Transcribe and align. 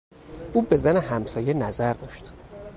او 0.53 0.61
به 0.61 0.77
زن 0.77 0.97
همسایه 0.97 1.53
نظر 1.53 1.93
داشت. 1.93 2.31